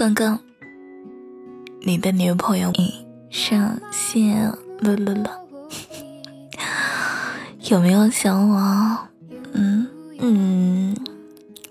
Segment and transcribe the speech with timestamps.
[0.00, 0.40] 刚刚，
[1.82, 2.72] 你的女朋友
[3.28, 5.40] 上线了了了，
[7.68, 8.98] 有没有想我？
[9.52, 9.86] 嗯
[10.18, 10.96] 嗯，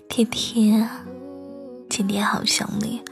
[0.08, 0.88] 天天，
[1.88, 3.02] 今天好想你。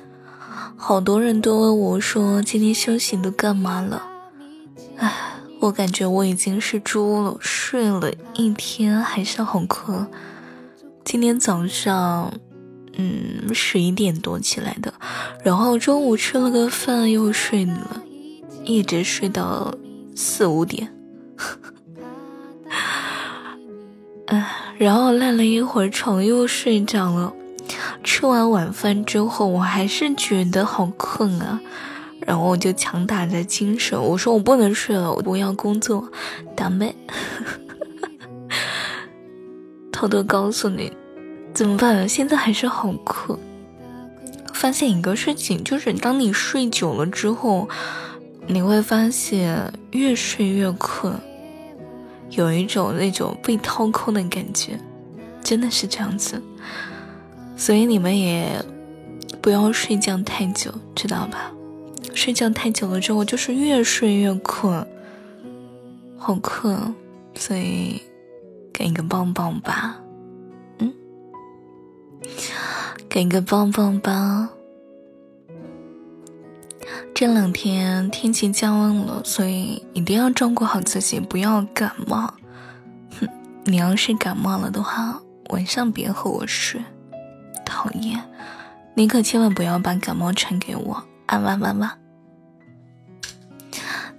[0.76, 4.00] 好多人都问我说今天休息都干嘛了？
[4.98, 5.12] 唉，
[5.58, 10.06] 我感觉我已经是猪了，睡了一天还是好困。
[11.04, 12.32] 今天早上。
[13.00, 14.92] 嗯，十一点多起来的，
[15.44, 18.02] 然后中午吃了个饭又睡了，
[18.64, 19.72] 一直睡到
[20.16, 20.92] 四五点。
[24.26, 24.44] 哎，
[24.76, 27.32] 然后赖了一会儿床又睡着了。
[28.02, 31.60] 吃完晚饭之后，我还是觉得好困啊，
[32.26, 36.10] 然后我就强打着精神，我说我不能睡了，我要工作，
[36.56, 36.96] 打妹。
[39.92, 40.92] 偷偷告诉你。
[41.58, 42.08] 怎么办？
[42.08, 43.36] 现在还是好困。
[44.54, 47.68] 发现一个事情，就是当你睡久了之后，
[48.46, 51.12] 你会发现越睡越困，
[52.30, 54.78] 有一种那种被掏空的感觉，
[55.42, 56.40] 真的是这样子。
[57.56, 58.64] 所以你们也
[59.42, 61.50] 不要睡觉太久，知道吧？
[62.14, 64.86] 睡觉太久了之后，就是越睡越困，
[66.16, 66.94] 好困，
[67.34, 68.00] 所以
[68.72, 69.98] 给一个抱抱吧。
[73.18, 74.48] 给个棒棒吧。
[77.12, 82.32] 这两天天气降温了，所以一定要照顾好自己，不要感冒。
[83.18, 83.28] 哼，
[83.64, 86.80] 你要是感冒了的话，晚上别和我睡，
[87.66, 88.22] 讨厌！
[88.94, 91.02] 你可千万不要把感冒传给我。
[91.26, 91.98] 啊哇哇哇！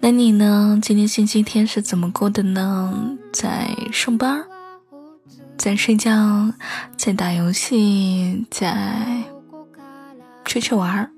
[0.01, 0.77] 那你呢？
[0.81, 3.17] 今天星期天是怎么过的呢？
[3.31, 4.43] 在上班？
[5.59, 6.53] 在睡觉，
[6.95, 9.25] 在打游戏，在
[10.45, 11.11] 出去玩儿，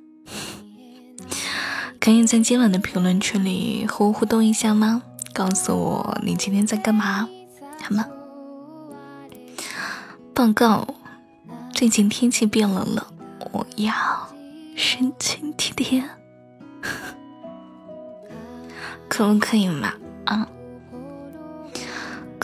[2.00, 5.04] 可以在今晚的评论区里和我互动一下吗？
[5.32, 7.30] 告诉我你今天在干嘛，
[7.84, 8.04] 好吗？
[10.34, 10.88] 报告，
[11.72, 13.06] 最近天气变冷了，
[13.54, 13.94] 我要
[14.76, 16.04] 深情体贴，
[19.08, 19.94] 可不可以嘛？
[20.26, 20.48] 啊？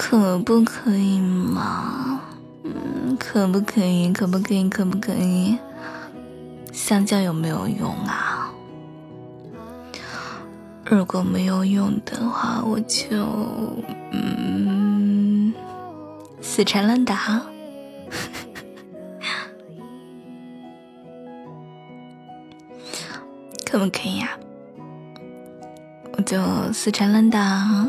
[0.10, 2.22] 可不可以嘛？
[2.64, 4.10] 嗯，可不可以？
[4.14, 4.70] 可不可以？
[4.70, 5.58] 可不可以？
[6.72, 8.50] 香蕉有没有用啊？
[10.86, 13.18] 如果没有用的话，我就
[14.14, 15.54] 嗯
[16.42, 17.42] 死缠烂打。
[23.70, 24.30] 可不可以呀？
[26.14, 26.38] 我就
[26.72, 27.86] 死缠烂打。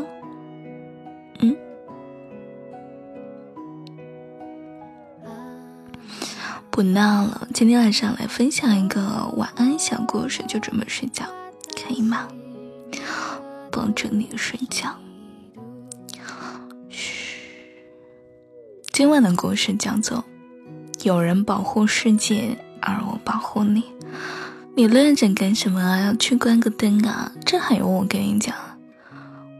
[6.79, 11.25] 不闹了，今天晚上来分享一个晚安小故事，就准备睡觉，
[11.75, 12.29] 可以吗？
[13.69, 14.97] 抱着你睡觉。
[16.87, 17.83] 嘘，
[18.93, 20.19] 今晚的故事叫做
[21.05, 23.81] 《有人保护世界，而我保护你》。
[24.77, 25.99] 你愣着干什么啊？
[25.99, 27.33] 要去关个灯啊？
[27.45, 28.55] 这还用我跟你讲？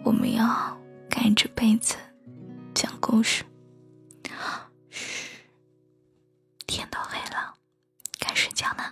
[0.05, 0.47] 我们要
[1.09, 1.95] 盖着被子
[2.73, 3.43] 讲故事。
[8.59, 8.88] 这样呢？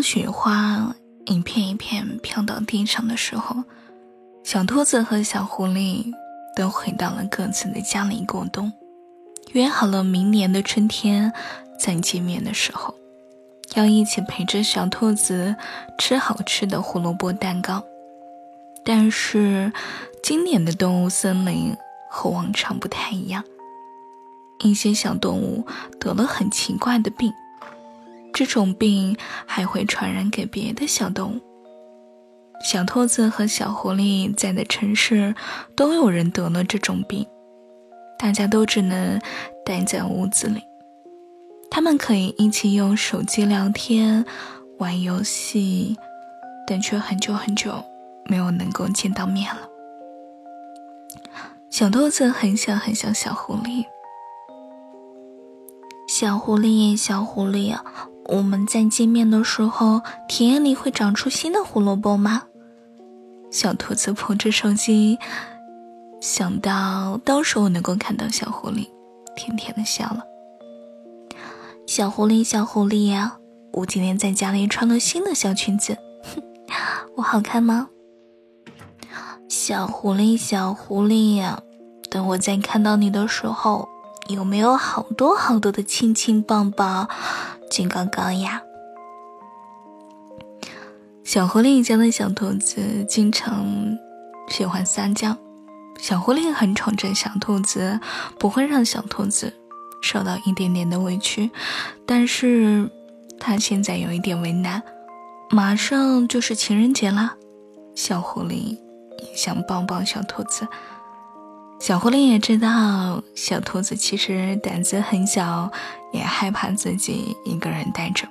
[0.00, 0.96] 当雪花
[1.26, 3.64] 一片一片飘到地上的时候，
[4.42, 6.10] 小兔子和小狐狸
[6.56, 8.72] 都回到了各自的家里过冬，
[9.52, 11.30] 约好了明年的春天
[11.78, 12.94] 再见面的时候，
[13.74, 15.54] 要一起陪着小兔子
[15.98, 17.84] 吃好吃的胡萝卜蛋糕。
[18.82, 19.70] 但是，
[20.22, 21.76] 今年的动物森林
[22.10, 23.44] 和往常不太一样，
[24.60, 25.66] 一些小动物
[26.00, 27.30] 得了很奇怪的病。
[28.40, 29.14] 这种病
[29.44, 31.40] 还会传染给别的小动物。
[32.64, 35.34] 小兔子和小狐狸在的城市
[35.76, 37.26] 都有人得了这种病，
[38.18, 39.20] 大家都只能
[39.62, 40.62] 待在屋子里。
[41.70, 44.24] 他们可以一起用手机聊天、
[44.78, 45.98] 玩游戏，
[46.66, 47.84] 但却很久很久
[48.24, 49.68] 没有能够见到面了。
[51.68, 53.84] 小兔子很想很想小狐狸，
[56.08, 57.78] 小狐狸，小狐狸。
[58.30, 62.44] 我们在见面的时候，田野里会长出新的胡萝卜吗？
[63.50, 65.18] 小兔子捧着手机，
[66.20, 68.86] 想到到时候能够看到小狐狸，
[69.34, 70.22] 甜甜的笑了。
[71.88, 73.38] 小狐狸，小狐狸呀，
[73.72, 75.98] 我今天在家里穿了新的小裙子，
[77.16, 77.88] 我好看吗？
[79.48, 81.60] 小狐狸，小狐狸呀，
[82.08, 83.88] 等我再看到你的时候，
[84.28, 87.08] 有没有好多好多的亲亲抱抱、
[87.70, 88.60] 举高高呀？
[91.24, 93.64] 小狐狸家的小兔子经常
[94.48, 95.36] 喜欢撒娇，
[95.98, 98.00] 小狐狸很宠着小兔子，
[98.38, 99.54] 不会让小兔子
[100.02, 101.50] 受到一点点的委屈，
[102.04, 102.90] 但是
[103.38, 104.82] 它现在有一点为难，
[105.50, 107.36] 马上就是情人节了，
[107.94, 108.76] 小狐狸。
[109.36, 110.66] 想抱抱小兔子，
[111.78, 115.70] 小狐狸也知道小兔子其实胆子很小，
[116.12, 118.26] 也害怕自己一个人待着，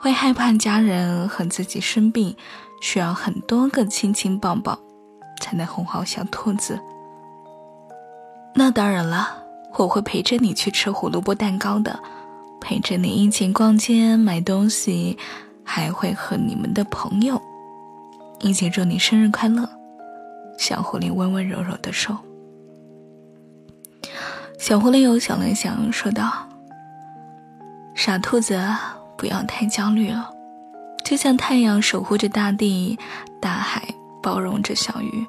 [0.00, 2.34] 会害怕家人和自己生病，
[2.80, 4.78] 需要很多个亲亲抱抱
[5.40, 6.78] 才能哄好小兔子。
[8.54, 9.28] 那当然了，
[9.76, 12.00] 我会陪着你去吃胡萝卜蛋糕的，
[12.60, 15.16] 陪着你一起逛街买东西，
[15.62, 17.40] 还会和你们的朋友
[18.40, 19.68] 一起祝你生日快乐。
[20.58, 22.18] 小狐狸温温柔柔的说
[24.58, 26.32] ：“小狐狸又想了想，说道
[27.98, 28.56] ：‘傻兔子，
[29.16, 30.30] 不要太焦虑了。
[31.04, 32.96] 就像太阳守护着大地，
[33.40, 33.82] 大海
[34.22, 35.26] 包容着小鱼。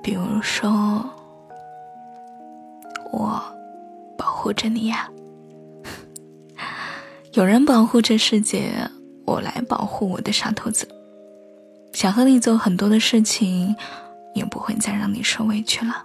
[0.00, 1.04] 比如说，
[3.10, 3.42] 我
[4.16, 5.10] 保护着你呀。
[7.34, 8.88] 有人保护这世界，
[9.24, 10.86] 我来保护我的傻兔子。’”
[11.92, 13.74] 想和你做很多的事情，
[14.32, 16.04] 也不会再让你受委屈了。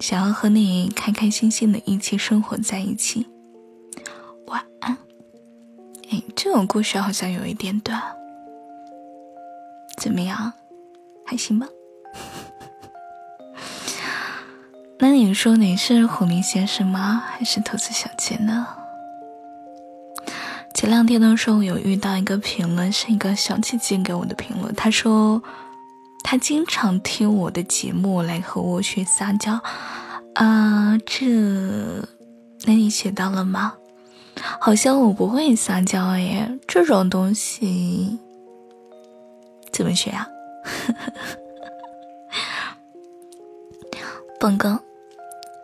[0.00, 3.26] 想要和你开开心心的一起生活在一起。
[4.46, 4.96] 晚安。
[6.10, 8.00] 哎，这种故事好像有一点短，
[9.96, 10.52] 怎么样？
[11.26, 11.66] 还行吧。
[15.00, 17.22] 那你说你是虎明先生吗？
[17.26, 18.66] 还是兔子小姐呢？
[20.74, 24.72] 前两天的时候有遇到一个评论，是一个小姐姐给我的评论。
[24.74, 25.42] 她说，
[26.30, 29.58] 他经常听我的节目来和我学撒娇。
[30.34, 31.26] 啊，这，
[32.66, 33.72] 那你学到了吗？
[34.60, 38.18] 好像我不会撒娇耶，这种东西
[39.72, 40.28] 怎么学啊？
[44.38, 44.78] 本哥，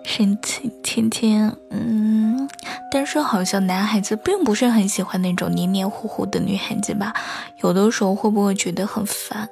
[0.03, 2.49] 身体天天，嗯。
[2.91, 7.13] 但是好像男孩子并不是很喜欢那种黏黏糊糊的女孩子吧？
[7.63, 9.47] 有的时候会不会觉得很烦？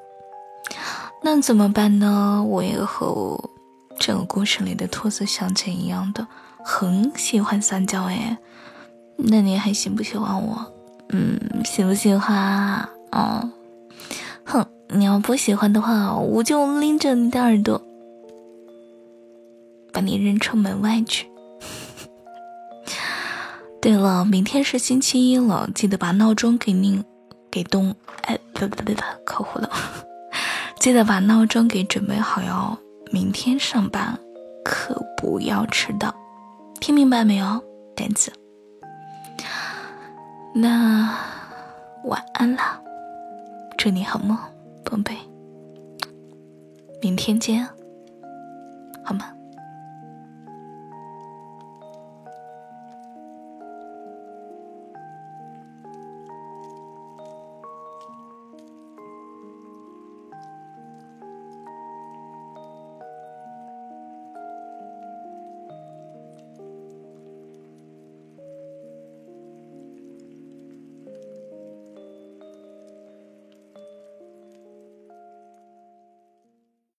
[1.25, 2.45] 那怎么办呢？
[2.47, 3.51] 我也和我
[3.99, 6.27] 这个故事里的兔子小姐一样的，
[6.65, 8.37] 很喜欢撒娇哎。
[9.17, 10.67] 那你还喜不喜欢我？
[11.11, 12.91] 嗯，喜不喜欢啊？
[13.11, 13.53] 嗯，
[14.45, 17.81] 哼，你要不喜欢的话，我就拎着你的耳朵，
[19.93, 21.29] 把你扔出门外去。
[23.81, 27.05] 对了，明天是星期一了，记得把闹钟给拧，
[27.51, 27.95] 给动。
[28.23, 29.71] 哎，不不不不，口糊了。
[30.83, 32.77] 记得把闹钟给准备好哟，
[33.13, 34.19] 明天上班
[34.65, 36.13] 可不要迟到，
[36.81, 37.63] 听明白没有，
[37.95, 38.33] 呆子？
[40.53, 41.09] 那
[42.03, 42.83] 晚安啦，
[43.79, 44.37] 祝你好梦，
[44.85, 45.17] 宝贝。
[47.01, 47.65] 明天见，
[49.05, 49.33] 好吗？